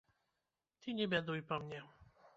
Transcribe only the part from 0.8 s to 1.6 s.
Ты не бядуй